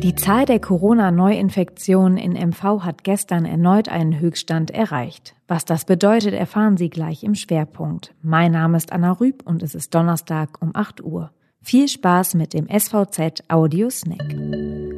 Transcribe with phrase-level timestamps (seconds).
[0.00, 5.34] Die Zahl der Corona-Neuinfektionen in MV hat gestern erneut einen Höchststand erreicht.
[5.48, 8.14] Was das bedeutet, erfahren Sie gleich im Schwerpunkt.
[8.22, 11.32] Mein Name ist Anna Rüb und es ist Donnerstag um 8 Uhr.
[11.60, 14.36] Viel Spaß mit dem SVZ Audio Snack.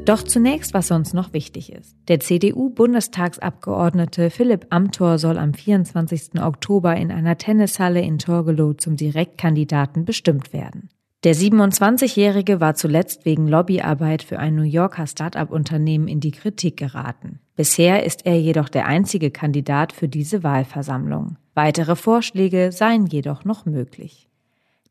[0.05, 1.97] Doch zunächst, was uns noch wichtig ist.
[2.09, 6.43] Der CDU-Bundestagsabgeordnete Philipp Amthor soll am 24.
[6.43, 10.91] Oktober in einer Tennishalle in Torgelow zum Direktkandidaten bestimmt werden.
[11.23, 17.41] Der 27-Jährige war zuletzt wegen Lobbyarbeit für ein New Yorker Start-up-Unternehmen in die Kritik geraten.
[17.57, 21.37] Bisher ist er jedoch der einzige Kandidat für diese Wahlversammlung.
[21.55, 24.31] Weitere Vorschläge seien jedoch noch möglich.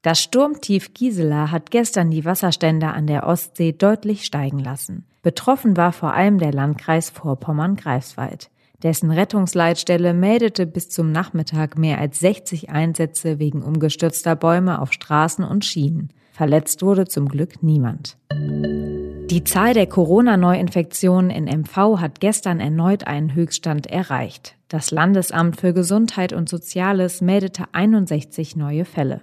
[0.03, 5.05] Das Sturmtief Gisela hat gestern die Wasserstände an der Ostsee deutlich steigen lassen.
[5.23, 8.51] Betroffen war vor allem der Landkreis Vorpommern-Greifswald.
[8.83, 15.43] Dessen Rettungsleitstelle meldete bis zum Nachmittag mehr als 60 Einsätze wegen umgestürzter Bäume auf Straßen
[15.43, 16.13] und Schienen.
[16.39, 18.15] Verletzt wurde zum Glück niemand.
[18.31, 24.55] Die Zahl der Corona-Neuinfektionen in MV hat gestern erneut einen Höchststand erreicht.
[24.69, 29.19] Das Landesamt für Gesundheit und Soziales meldete 61 neue Fälle.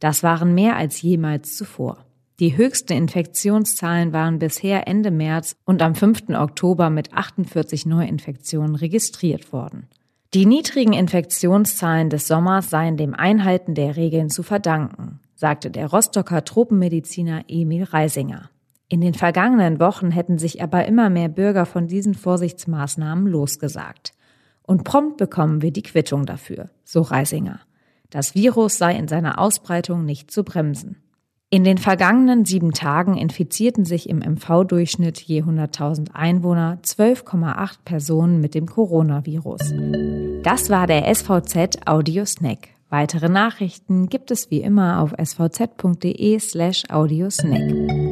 [0.00, 1.98] Das waren mehr als jemals zuvor.
[2.40, 6.30] Die höchsten Infektionszahlen waren bisher Ende März und am 5.
[6.30, 9.86] Oktober mit 48 Neuinfektionen registriert worden.
[10.34, 16.44] Die niedrigen Infektionszahlen des Sommers seien dem Einhalten der Regeln zu verdanken sagte der Rostocker
[16.44, 18.50] Tropenmediziner Emil Reisinger.
[18.88, 24.12] In den vergangenen Wochen hätten sich aber immer mehr Bürger von diesen Vorsichtsmaßnahmen losgesagt.
[24.62, 27.60] Und prompt bekommen wir die Quittung dafür, so Reisinger.
[28.10, 31.02] Das Virus sei in seiner Ausbreitung nicht zu bremsen.
[31.48, 38.54] In den vergangenen sieben Tagen infizierten sich im MV-Durchschnitt je 100.000 Einwohner 12,8 Personen mit
[38.54, 39.72] dem Coronavirus.
[40.42, 42.75] Das war der SVZ Audio Snack.
[42.88, 48.05] Weitere Nachrichten gibt es wie immer auf svz.de slash audiosnack.